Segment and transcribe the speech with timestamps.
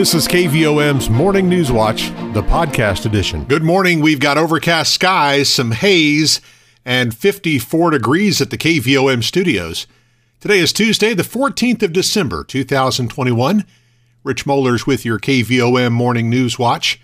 [0.00, 3.44] This is KVOM's Morning News Watch, the podcast edition.
[3.44, 4.00] Good morning.
[4.00, 6.40] We've got overcast skies, some haze,
[6.86, 9.86] and 54 degrees at the KVOM studios.
[10.40, 13.66] Today is Tuesday, the 14th of December, 2021.
[14.24, 16.98] Rich Mollers with your KVOM Morning News Watch.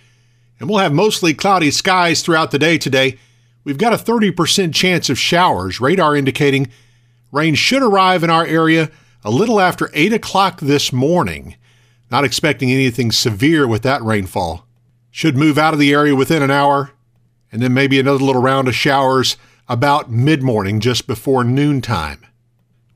[0.58, 3.18] And we'll have mostly cloudy skies throughout the day today.
[3.62, 6.70] We've got a 30% chance of showers, radar indicating
[7.30, 8.90] rain should arrive in our area
[9.22, 11.56] a little after 8 o'clock this morning.
[12.10, 14.66] Not expecting anything severe with that rainfall.
[15.10, 16.92] Should move out of the area within an hour,
[17.50, 19.36] and then maybe another little round of showers
[19.68, 22.24] about mid morning, just before noontime.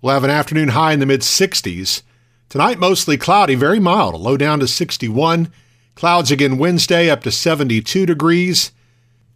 [0.00, 2.02] We'll have an afternoon high in the mid 60s.
[2.48, 5.52] Tonight, mostly cloudy, very mild, low down to 61.
[5.94, 8.72] Clouds again Wednesday up to 72 degrees.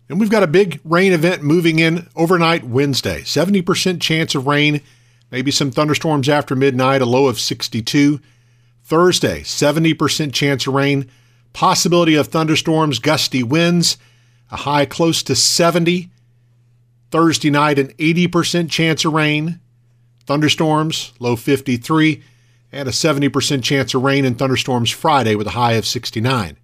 [0.09, 3.23] And we've got a big rain event moving in overnight Wednesday.
[3.23, 4.81] 70% chance of rain,
[5.31, 8.21] maybe some thunderstorms after midnight, a low of 62.
[8.85, 11.09] Thursday, 70% chance of rain,
[11.55, 13.97] possibility of thunderstorms, gusty winds,
[14.51, 16.11] a high close to 70.
[17.11, 19.59] Thursday night, an 80% chance of rain,
[20.27, 22.23] thunderstorms, low 53,
[22.73, 26.59] and a 70% chance of rain and thunderstorms Friday with a high of 69.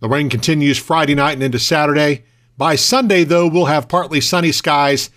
[0.00, 2.24] The rain continues Friday night and into Saturday.
[2.56, 5.10] By Sunday, though, we'll have partly sunny skies.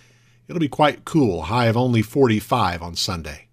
[0.48, 3.48] It'll be quite cool, high of only 45 on Sunday.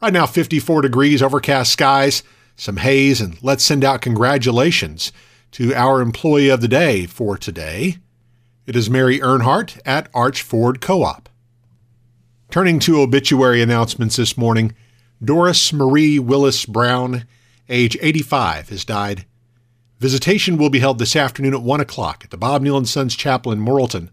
[0.00, 2.22] Right now, 54 degrees, overcast skies
[2.56, 5.12] some haze, and let's send out congratulations
[5.52, 7.98] to our employee of the day for today.
[8.66, 11.28] It is Mary Earnhardt at Arch Ford Co op.
[12.50, 14.74] Turning to obituary announcements this morning,
[15.22, 17.26] Doris Marie Willis Brown,
[17.68, 19.26] age 85, has died.
[19.98, 23.16] Visitation will be held this afternoon at 1 o'clock at the Bob Neal and Sons
[23.16, 24.10] Chapel in Morrilton,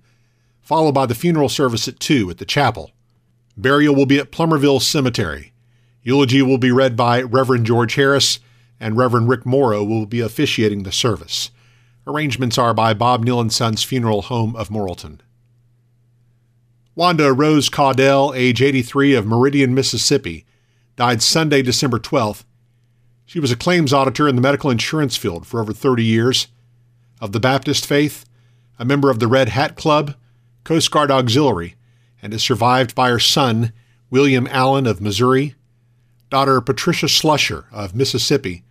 [0.62, 2.92] followed by the funeral service at 2 at the chapel.
[3.56, 5.53] Burial will be at Plumerville Cemetery.
[6.04, 8.40] Eulogy will be read by Reverend George Harris,
[8.78, 11.50] and Reverend Rick Morrow will be officiating the service.
[12.06, 15.20] Arrangements are by Bob Neal and Sons Funeral Home of Morrilton.
[16.94, 20.46] Wanda Rose Caudell, age 83 of Meridian, Mississippi,
[20.98, 22.44] died Sunday, December 12th.
[23.26, 26.48] She was a claims auditor in the medical insurance field for over 30 years.
[27.22, 28.26] Of the Baptist faith,
[28.78, 30.16] a member of the Red Hat Club,
[30.66, 31.76] Coast Guard Auxiliary,
[32.22, 33.72] and is survived by her son,
[34.10, 35.56] William Allen of Missouri,
[36.34, 38.64] daughter Patricia Slusher of Mississippi,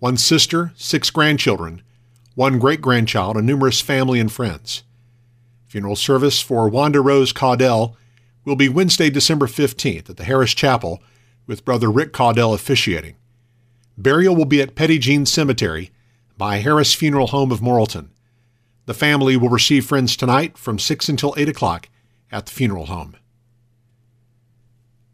[0.00, 1.82] one sister, six grandchildren,
[2.34, 4.82] one great grandchild, and numerous family and friends.
[5.68, 7.94] Funeral service for Wanda Rose Caudell
[8.44, 11.00] will be Wednesday, December 15th at the Harris Chapel
[11.46, 13.14] with Brother Rick Caudell officiating.
[13.96, 15.92] Burial will be at Petit Jean Cemetery
[16.36, 18.08] by Harris Funeral Home of Morrilton.
[18.86, 21.88] The family will receive friends tonight from 6 until 8 o'clock
[22.32, 23.14] at the funeral home.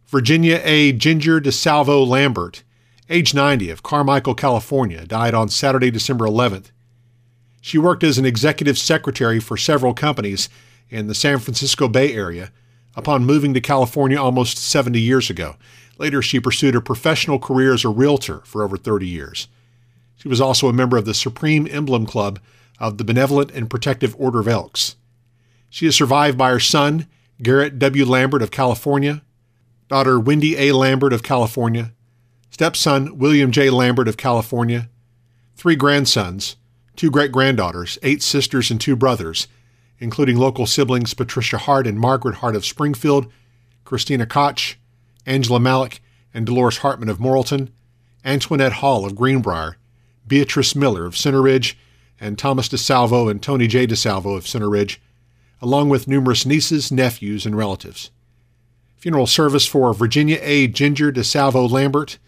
[0.06, 0.92] Virginia A.
[0.92, 2.62] Ginger DeSalvo Lambert,
[3.10, 6.70] age 90, of Carmichael, California, died on Saturday, December 11th.
[7.60, 10.48] She worked as an executive secretary for several companies
[10.88, 12.52] in the San Francisco Bay Area
[12.94, 15.56] upon moving to California almost 70 years ago.
[15.98, 19.48] Later, she pursued a professional career as a realtor for over 30 years.
[20.14, 22.38] She was also a member of the Supreme Emblem Club
[22.78, 24.94] of the Benevolent and Protective Order of Elks.
[25.68, 27.08] She is survived by her son,
[27.42, 28.04] Garrett W.
[28.04, 29.22] Lambert of California,
[29.88, 30.72] daughter Wendy A.
[30.72, 31.92] Lambert of California,
[32.50, 33.70] stepson William J.
[33.70, 34.88] Lambert of California,
[35.54, 36.56] three grandsons,
[36.96, 39.46] two great granddaughters, eight sisters, and two brothers,
[39.98, 43.30] including local siblings Patricia Hart and Margaret Hart of Springfield,
[43.84, 44.76] Christina Koch,
[45.24, 46.02] Angela Malik,
[46.34, 47.68] and Dolores Hartman of Morrilton,
[48.24, 49.76] Antoinette Hall of Greenbrier,
[50.26, 51.78] Beatrice Miller of Center Ridge,
[52.20, 53.86] and Thomas DeSalvo and Tony J.
[53.86, 55.00] DeSalvo of Center Ridge,
[55.62, 58.10] along with numerous nieces, nephews, and relatives.
[58.96, 60.66] Funeral service for Virginia A.
[60.68, 62.18] Ginger DeSalvo Lambert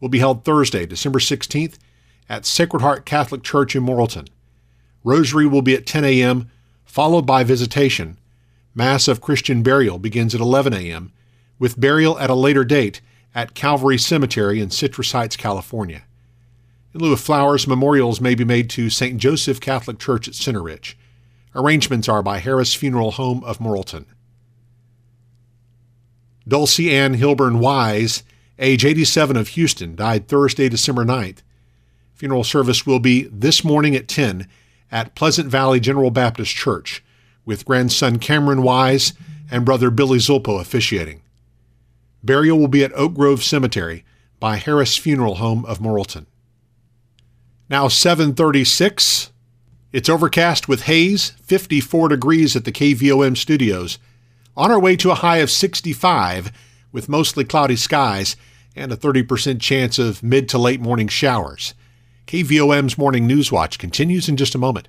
[0.00, 1.78] will be held Thursday, December 16th
[2.28, 4.28] at Sacred Heart Catholic Church in Morrilton.
[5.04, 6.50] Rosary will be at 10 a.m.,
[6.84, 8.18] followed by visitation.
[8.74, 11.12] Mass of Christian burial begins at 11 a.m.,
[11.58, 13.00] with burial at a later date
[13.34, 16.02] at Calvary Cemetery in Citrus Heights, California.
[16.94, 19.18] In lieu of flowers, memorials may be made to St.
[19.18, 20.96] Joseph Catholic Church at Center Ridge.
[21.54, 24.06] Arrangements are by Harris Funeral Home of Morrilton.
[26.46, 28.22] Dulcie Ann Hilburn Wise,
[28.58, 31.38] age 87 of Houston, died Thursday, December 9th.
[32.14, 34.46] Funeral service will be this morning at 10
[34.90, 37.02] at Pleasant Valley General Baptist Church,
[37.44, 39.14] with grandson Cameron Wise
[39.50, 41.22] and brother Billy Zulpo officiating.
[42.22, 44.04] Burial will be at Oak Grove Cemetery
[44.38, 46.26] by Harris Funeral Home of Morrilton.
[47.68, 49.30] Now 736.
[49.92, 53.98] It's overcast with haze, 54 degrees at the KVOM studios
[54.56, 56.52] on our way to a high of 65
[56.92, 58.36] with mostly cloudy skies
[58.76, 61.74] and a 30% chance of mid to late morning showers.
[62.26, 64.88] KVOM's Morning News Watch continues in just a moment.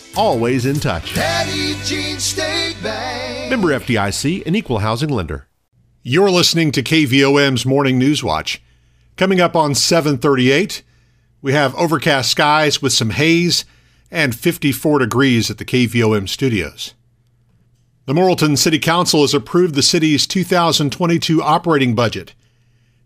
[0.15, 1.13] always in touch.
[1.13, 3.49] Petit Jean State Bank.
[3.49, 5.47] Member FDIC, an equal housing lender.
[6.03, 8.61] You're listening to KVOM's Morning News Watch.
[9.17, 10.81] Coming up on 738,
[11.41, 13.65] we have overcast skies with some haze
[14.09, 16.93] and 54 degrees at the KVOM studios.
[18.05, 22.33] The Morrilton City Council has approved the city's 2022 operating budget.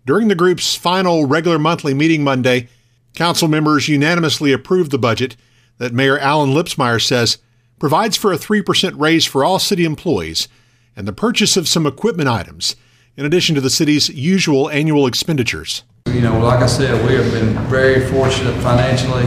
[0.05, 2.69] During the group's final regular monthly meeting Monday,
[3.13, 5.35] council members unanimously approved the budget
[5.77, 7.37] that Mayor Alan Lipsmeyer says
[7.79, 10.47] provides for a 3% raise for all city employees
[10.95, 12.75] and the purchase of some equipment items,
[13.17, 15.83] in addition to the city's usual annual expenditures.
[16.07, 19.25] You know, like I said, we have been very fortunate financially.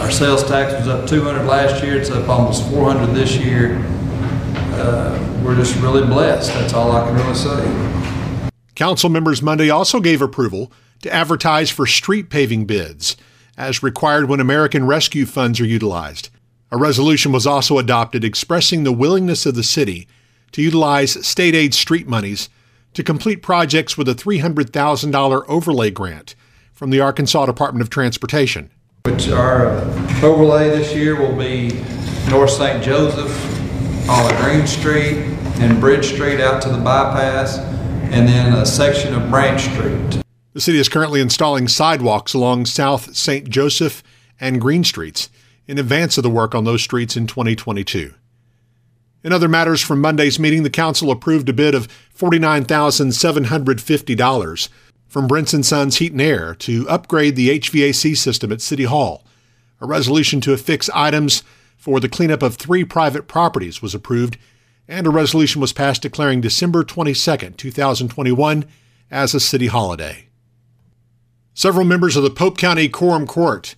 [0.00, 3.78] Our sales tax was up 200 last year, it's up almost 400 this year.
[4.74, 8.50] Uh, We're just really blessed, that's all I can really say.
[8.74, 10.70] Council members Monday also gave approval
[11.00, 13.16] to advertise for street paving bids,
[13.56, 16.30] as required when American Rescue funds are utilized.
[16.70, 20.08] A resolution was also adopted expressing the willingness of the city
[20.52, 22.48] to utilize state aid street monies
[22.94, 26.34] to complete projects with a $300,000 overlay grant
[26.72, 28.70] from the Arkansas Department of Transportation.
[29.04, 29.76] Which our
[30.24, 31.82] overlay this year will be
[32.30, 32.82] North St.
[32.82, 33.30] Joseph,
[34.08, 35.18] all Green Street,
[35.60, 40.25] and Bridge Street out to the bypass, and then a section of Branch Street.
[40.56, 43.50] The city is currently installing sidewalks along South St.
[43.50, 44.02] Joseph
[44.40, 45.28] and Green Streets
[45.66, 48.14] in advance of the work on those streets in 2022.
[49.22, 54.68] In other matters from Monday's meeting, the council approved a bid of $49,750
[55.06, 59.26] from Brinson Sons Heat and Air to upgrade the HVAC system at City Hall.
[59.82, 61.42] A resolution to affix items
[61.76, 64.38] for the cleanup of three private properties was approved,
[64.88, 68.64] and a resolution was passed declaring December 22, 2021
[69.10, 70.25] as a city holiday.
[71.56, 73.76] Several members of the Pope County Quorum Court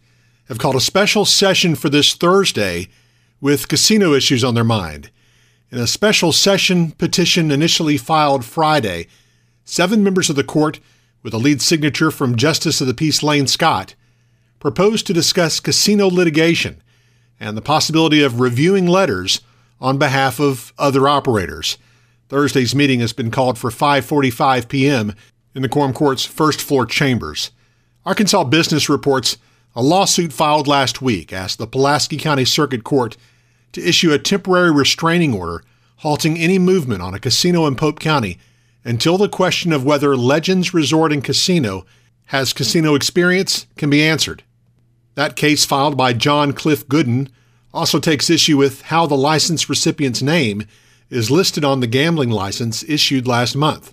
[0.49, 2.89] have called a special session for this Thursday
[3.41, 5.13] with casino issues on their mind.
[5.71, 9.07] In a special session petition initially filed Friday,
[9.65, 10.81] seven members of the court,
[11.23, 13.95] with a lead signature from Justice of the Peace Lane Scott,
[14.59, 16.83] proposed to discuss casino litigation
[17.39, 19.41] and the possibility of reviewing letters
[19.81, 21.79] on behalf of other operators.
[22.29, 25.15] Thursday's meeting has been called for 5:45 p.m.
[25.55, 27.53] in the Quorum Court's first floor chambers.
[28.09, 29.37] Arkansas Business reports
[29.77, 33.19] a lawsuit filed last week asked the Pulaski County Circuit Court
[33.73, 35.63] to issue a temporary restraining order
[35.97, 38.39] halting any movement on a casino in Pope County
[38.83, 41.85] until the question of whether Legends Resort and Casino
[42.29, 44.43] has casino experience can be answered.
[45.15, 47.29] That case, filed by John Cliff Gooden,
[47.75, 50.65] also takes issue with how the license recipient's name
[51.11, 53.93] is listed on the gambling license issued last month.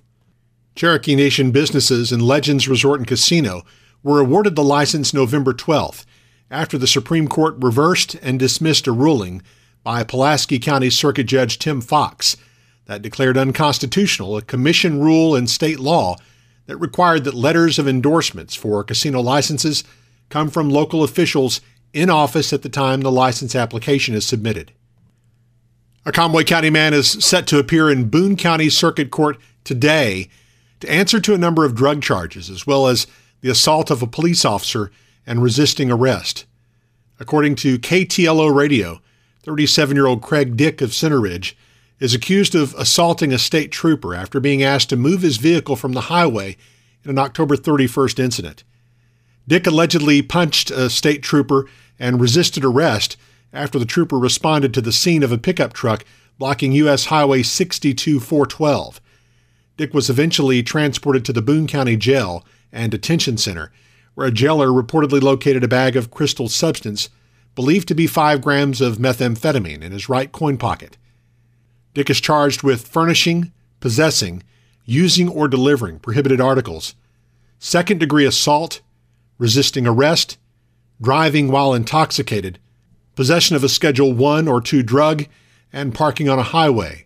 [0.74, 3.64] Cherokee Nation businesses and Legends Resort and Casino
[4.06, 6.06] were awarded the license November 12th
[6.52, 9.42] after the Supreme Court reversed and dismissed a ruling
[9.84, 12.38] by Pulaski County Circuit Judge Tim Fox
[12.85, 16.18] that declared unconstitutional a commission rule in state law
[16.68, 19.83] that required that letters of endorsements for casino licenses
[20.30, 21.59] come from local officials
[21.92, 24.71] in office at the time the license application is submitted.
[26.06, 30.30] A Conway County man is set to appear in Boone County Circuit Court today
[30.80, 33.07] to answer to a number of drug charges, as well as
[33.45, 34.90] the assault of a police officer
[35.28, 36.45] and resisting arrest.
[37.19, 39.02] According to KTLO Radio,
[39.44, 41.56] 37 year old Craig Dick of Center Ridge
[41.99, 45.94] is accused of assaulting a state trooper after being asked to move his vehicle from
[45.94, 46.57] the highway
[47.04, 48.64] in an October 31st incident.
[49.47, 51.68] Dick allegedly punched a state trooper
[51.99, 53.16] and resisted arrest
[53.54, 56.04] after the trooper responded to the scene of a pickup truck
[56.40, 57.06] blocking U.S.
[57.06, 58.99] Highway 62 412.
[59.78, 62.44] Dick was eventually transported to the Boone County Jail
[62.76, 63.72] and Detention Center,
[64.14, 67.10] where a jailer reportedly located a bag of crystal substance
[67.56, 70.98] believed to be 5 grams of methamphetamine in his right coin pocket.
[71.94, 74.44] Dick is charged with furnishing, possessing,
[74.84, 76.96] using, or delivering prohibited articles,
[77.58, 78.82] second degree assault,
[79.38, 80.38] resisting arrest,
[81.02, 82.60] driving while intoxicated,
[83.16, 85.26] possession of a Schedule 1 or 2 drug,
[85.72, 87.06] and parking on a highway.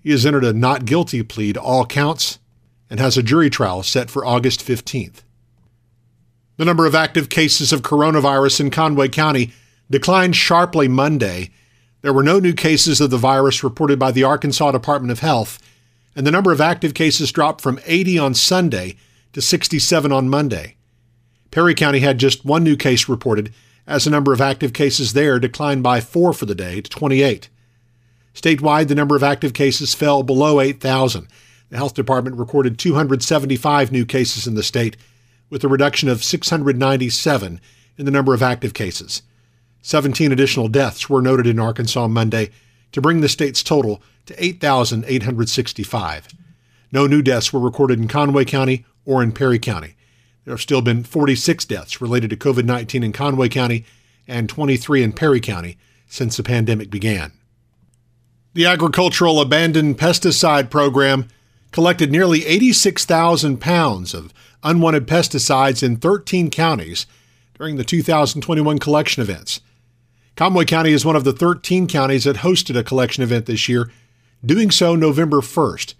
[0.00, 2.38] He has entered a not guilty plea to all counts
[2.88, 5.22] and has a jury trial set for August 15th.
[6.56, 9.52] The number of active cases of coronavirus in Conway County
[9.90, 11.50] declined sharply Monday.
[12.02, 15.58] There were no new cases of the virus reported by the Arkansas Department of Health,
[16.14, 18.96] and the number of active cases dropped from 80 on Sunday
[19.32, 20.76] to 67 on Monday.
[21.50, 23.52] Perry County had just one new case reported,
[23.86, 27.48] as the number of active cases there declined by four for the day to 28.
[28.34, 31.28] Statewide, the number of active cases fell below 8,000.
[31.70, 34.96] The health department recorded 275 new cases in the state,
[35.50, 37.60] with a reduction of 697
[37.96, 39.22] in the number of active cases.
[39.82, 42.50] 17 additional deaths were noted in Arkansas Monday
[42.92, 46.28] to bring the state's total to 8,865.
[46.90, 49.94] No new deaths were recorded in Conway County or in Perry County.
[50.44, 53.84] There have still been 46 deaths related to COVID 19 in Conway County
[54.26, 57.32] and 23 in Perry County since the pandemic began.
[58.54, 61.28] The Agricultural Abandoned Pesticide Program
[61.76, 67.04] collected nearly 86,000 pounds of unwanted pesticides in 13 counties
[67.58, 69.60] during the 2021 collection events.
[70.36, 73.90] Conway County is one of the 13 counties that hosted a collection event this year,
[74.42, 75.92] doing so November 1st.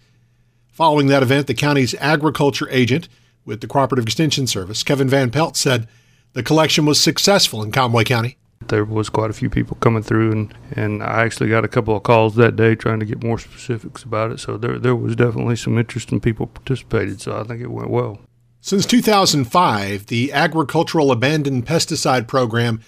[0.72, 3.10] Following that event, the county's agriculture agent
[3.44, 5.86] with the Cooperative Extension Service, Kevin Van Pelt, said
[6.32, 8.38] the collection was successful in Conway County.
[8.68, 11.96] There was quite a few people coming through, and, and I actually got a couple
[11.96, 14.40] of calls that day trying to get more specifics about it.
[14.40, 17.20] So there, there was definitely some interest and people participated.
[17.20, 18.18] So I think it went well.
[18.60, 22.80] Since 2005, the Agricultural Abandoned Pesticide Program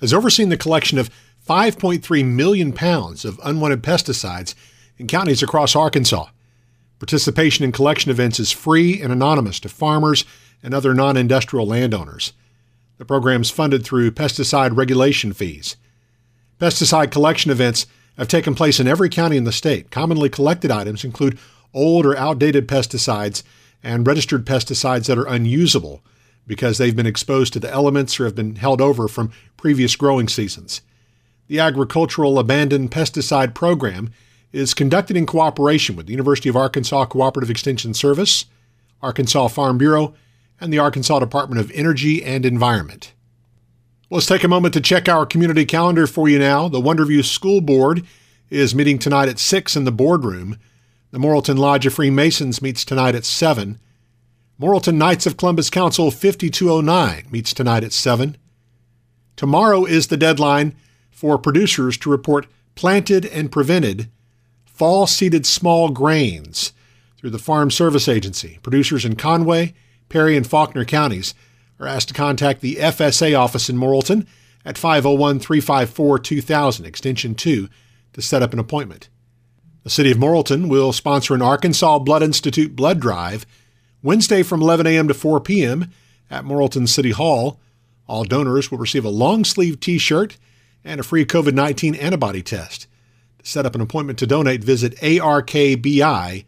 [0.00, 1.08] has overseen the collection of
[1.48, 4.54] 5.3 million pounds of unwanted pesticides
[4.98, 6.26] in counties across Arkansas.
[6.98, 10.24] Participation in collection events is free and anonymous to farmers
[10.62, 12.32] and other non industrial landowners.
[13.02, 15.74] The program is funded through pesticide regulation fees.
[16.60, 17.84] Pesticide collection events
[18.16, 19.90] have taken place in every county in the state.
[19.90, 21.36] Commonly collected items include
[21.74, 23.42] old or outdated pesticides
[23.82, 26.00] and registered pesticides that are unusable
[26.46, 30.28] because they've been exposed to the elements or have been held over from previous growing
[30.28, 30.80] seasons.
[31.48, 34.12] The Agricultural Abandoned Pesticide Program
[34.52, 38.44] is conducted in cooperation with the University of Arkansas Cooperative Extension Service,
[39.02, 40.14] Arkansas Farm Bureau,
[40.62, 43.12] and the Arkansas Department of Energy and Environment.
[44.10, 46.68] Let's take a moment to check our community calendar for you now.
[46.68, 48.06] The Wonderview School Board
[48.48, 50.58] is meeting tonight at 6 in the boardroom.
[51.10, 53.78] The Morrilton Lodge of Freemasons meets tonight at 7.
[54.60, 58.36] Morrilton Knights of Columbus Council 5209 meets tonight at 7.
[59.34, 60.76] Tomorrow is the deadline
[61.10, 64.10] for producers to report planted and prevented
[64.64, 66.72] fall seeded small grains
[67.16, 68.58] through the Farm Service Agency.
[68.62, 69.74] Producers in Conway,
[70.08, 71.34] Perry, and Faulkner counties
[71.80, 74.26] are asked to contact the FSA office in Morrilton
[74.64, 77.68] at 501 354 2000, extension 2,
[78.12, 79.08] to set up an appointment.
[79.82, 83.44] The City of Morrilton will sponsor an Arkansas Blood Institute blood drive
[84.02, 85.08] Wednesday from 11 a.m.
[85.08, 85.90] to 4 p.m.
[86.30, 87.60] at Morrilton City Hall.
[88.06, 90.36] All donors will receive a long sleeve t shirt
[90.84, 92.86] and a free COVID 19 antibody test.
[93.38, 96.44] To set up an appointment to donate, visit arkbi.org.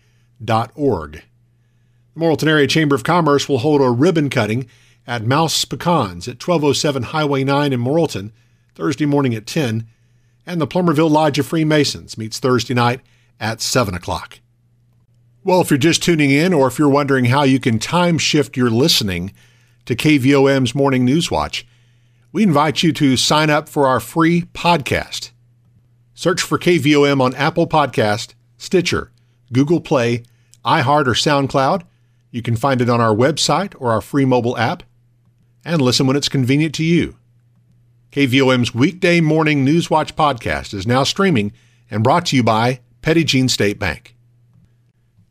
[2.14, 4.68] The Morrilton Area Chamber of Commerce will hold a ribbon cutting
[5.06, 8.30] at Mouse Pecans at 1207 Highway 9 in Morrilton
[8.75, 9.87] Thursday morning at 10,
[10.47, 13.00] and the Plumerville Lodge of Freemasons meets Thursday night
[13.40, 14.40] at 7 o'clock.
[15.42, 18.56] Well, if you're just tuning in or if you're wondering how you can time shift
[18.56, 19.33] your listening
[19.85, 21.66] to KVOM's Morning News Watch,
[22.33, 25.30] we invite you to sign up for our free podcast.
[26.14, 29.11] Search for KVOM on Apple Podcast, Stitcher,
[29.52, 30.23] Google Play,
[30.64, 31.83] iHeart, or SoundCloud.
[32.35, 34.83] You can find it on our website or our free mobile app,
[35.64, 37.14] and listen when it's convenient to you.
[38.11, 41.53] KVOM's weekday morning News Watch podcast is now streaming
[41.88, 44.17] and brought to you by Petit Jean State Bank.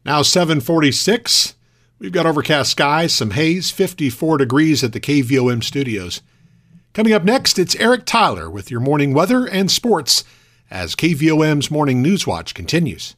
[0.06, 1.56] Now 746.
[2.00, 6.22] We've got overcast skies, some haze, 54 degrees at the KVOM studios.
[6.94, 10.24] Coming up next, it's Eric Tyler with your morning weather and sports
[10.72, 13.18] as KVOM's Morning News Watch continues.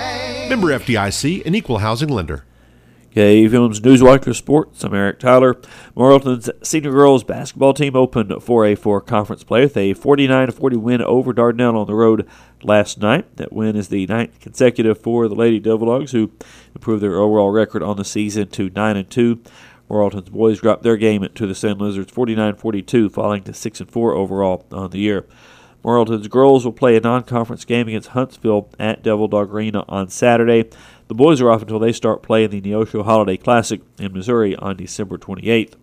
[0.49, 2.43] Member FDIC, an equal housing lender.
[3.15, 4.85] KVOM's Newswatcher Sports.
[4.85, 5.55] I'm Eric Tyler.
[5.95, 11.75] Morrilton's senior girls basketball team opened 4A4 conference play with a 49-40 win over Dardanelle
[11.77, 12.25] on the road
[12.63, 13.35] last night.
[13.35, 16.31] That win is the ninth consecutive for the Lady Devil Dogs, who
[16.73, 19.41] improved their overall record on the season to 9 and 2.
[19.89, 24.13] Morrilton's boys dropped their game to the Sand Lizards 49-42, falling to 6 and 4
[24.13, 25.25] overall on the year.
[25.83, 30.69] Morrilton's girls will play a non-conference game against Huntsville at Devil Dog Arena on Saturday.
[31.07, 34.77] The boys are off until they start playing the Neosho Holiday Classic in Missouri on
[34.77, 35.73] December 28th.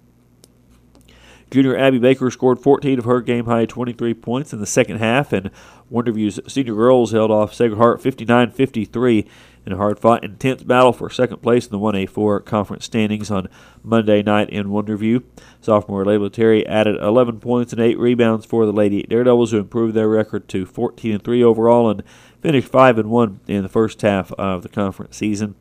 [1.50, 5.32] Junior Abby Baker scored 14 of her game high 23 points in the second half,
[5.32, 5.50] and
[5.90, 9.26] Wonderview's senior girls held off Sacred Heart 59 53
[9.68, 13.48] in a hard fought, intense battle for second place in the 1A4 conference standings on
[13.82, 15.22] Monday night in Wonderview.
[15.60, 19.92] Sophomore Layla Terry added 11 points and 8 rebounds for the Lady Daredevils, who improved
[19.92, 22.02] their record to 14 and 3 overall and
[22.40, 25.54] finished 5 and 1 in the first half of the conference season.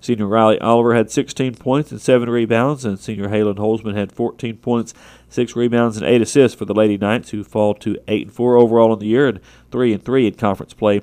[0.00, 4.56] Senior Riley Oliver had 16 points and 7 rebounds, and senior Halen Holzman had 14
[4.56, 4.92] points,
[5.28, 8.56] 6 rebounds, and 8 assists for the Lady Knights, who fall to 8 and 4
[8.56, 11.02] overall in the year and 3 and 3 in conference play.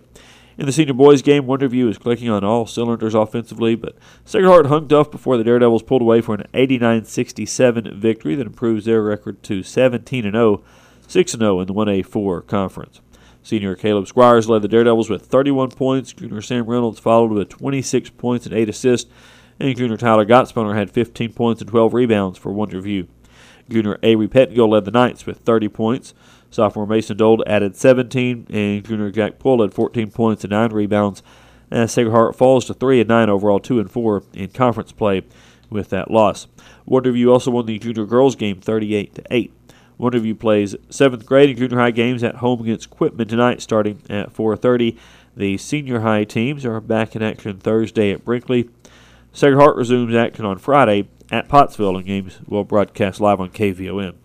[0.62, 4.68] In the senior boys game, Wonderview is clicking on all cylinders offensively, but Sacred Heart
[4.68, 9.42] hung tough before the Daredevils pulled away for an 89-67 victory that improves their record
[9.42, 10.64] to 17 0,
[11.08, 13.02] 6 0 in the 1A4 conference.
[13.42, 16.14] Senior Caleb Squires led the Daredevils with 31 points.
[16.14, 19.10] Junior Sam Reynolds followed with 26 points and 8 assists.
[19.60, 23.08] And junior Tyler Gottspunner had 15 points and 12 rebounds for Wonderview.
[23.68, 26.14] Junior Avery Pettengill led the Knights with 30 points.
[26.52, 31.24] Sophomore Mason Dold added 17, and junior Jack Poole had 14 points and 9 rebounds.
[31.72, 35.24] As Sacred Heart falls to 3 and 9 overall, 2 and 4 in conference play
[35.70, 36.48] with that loss.
[36.88, 39.54] Wonderview also won the junior girls game 38 to 8.
[39.98, 44.34] Wonderview plays seventh grade and junior high games at home against Quitman tonight, starting at
[44.34, 44.98] 4:30.
[45.38, 48.70] The senior high teams are back in action Thursday at Brinkley.
[49.32, 54.16] Sacred Heart resumes action on Friday at Pottsville, and games will broadcast live on KVOM.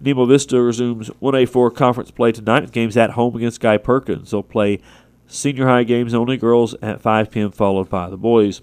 [0.00, 4.30] Nemo Vista resumes 1A4 conference play tonight with games at home against Guy Perkins.
[4.30, 4.80] They'll play
[5.26, 8.62] senior high games only, girls at 5 p.m., followed by the boys.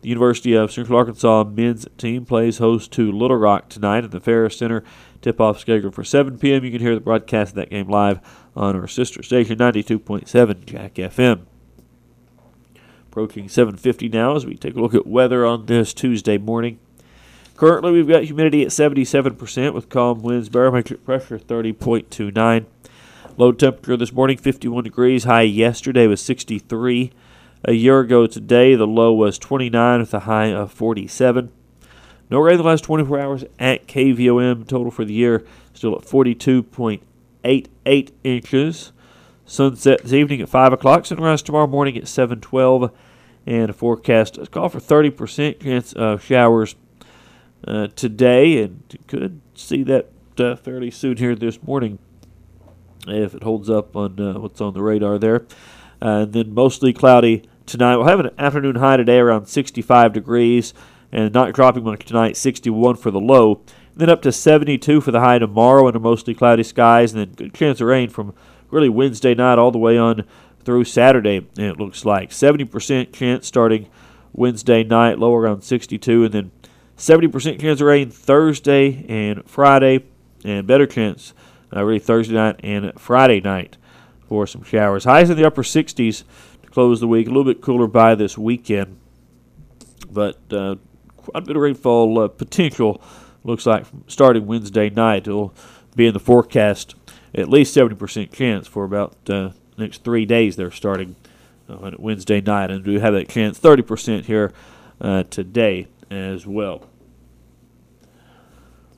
[0.00, 4.20] The University of Central Arkansas men's team plays host to Little Rock tonight at the
[4.20, 4.84] Farris Center.
[5.22, 6.64] Tip off scheduled for 7 p.m.
[6.64, 8.20] You can hear the broadcast of that game live
[8.54, 11.46] on our sister station, 92.7 Jack FM.
[13.08, 16.80] Approaching 7:50 now as we take a look at weather on this Tuesday morning.
[17.56, 22.66] Currently, we've got humidity at 77% with calm winds, barometric pressure 30.29.
[23.36, 25.24] Low temperature this morning 51 degrees.
[25.24, 27.12] High yesterday was 63.
[27.64, 31.52] A year ago today, the low was 29 with a high of 47.
[32.28, 34.66] No rain in the last 24 hours at KVOM.
[34.66, 38.92] Total for the year still at 42.88 inches.
[39.46, 41.06] Sunset this evening at 5 o'clock.
[41.06, 42.90] Sunrise tomorrow morning at 7:12.
[43.46, 46.74] And a forecast call for 30% chance of showers
[47.66, 51.98] uh, today, and could see that uh, fairly soon here this morning
[53.06, 55.46] if it holds up on uh, what's on the radar there.
[56.00, 57.96] and then mostly cloudy tonight.
[57.96, 60.74] We'll have an afternoon high today around 65 degrees
[61.12, 63.62] and not dropping much tonight, 61 for the low.
[63.92, 67.34] And then up to 72 for the high tomorrow under mostly cloudy skies, and then
[67.34, 68.34] good chance of rain from
[68.70, 70.24] really Wednesday night all the way on
[70.64, 71.46] through Saturday.
[71.56, 73.88] It looks like 70% chance starting
[74.32, 76.50] Wednesday night, low around 62, and then
[76.96, 80.04] 70% chance of rain Thursday and Friday,
[80.44, 81.34] and better chance
[81.74, 83.76] uh, really Thursday night and Friday night
[84.28, 85.04] for some showers.
[85.04, 86.24] Highs in the upper 60s
[86.62, 87.26] to close the week.
[87.26, 88.98] A little bit cooler by this weekend,
[90.10, 90.76] but uh,
[91.16, 93.02] quite a bit of rainfall uh, potential
[93.42, 95.26] looks like starting Wednesday night.
[95.26, 95.54] It'll
[95.96, 96.94] be in the forecast
[97.34, 100.56] at least 70% chance for about uh, next three days.
[100.56, 101.16] They're starting
[101.68, 104.52] uh, Wednesday night, and we have that chance 30% here
[105.00, 106.88] uh, today as well.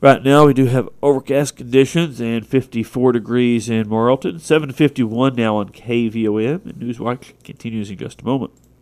[0.01, 5.71] Right now, we do have overcast conditions and 54 degrees in Morrilton, 751 now on
[5.71, 6.66] KVOM.
[6.66, 8.53] And Newswatch continues in just a moment.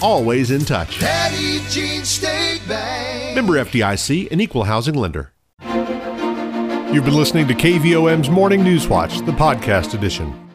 [0.00, 0.98] always in touch.
[1.00, 3.34] Petit Jean State Bank.
[3.34, 5.32] Member FDIC, an equal housing lender.
[6.92, 10.45] You've been listening to KVOM's Morning News Watch, the podcast edition.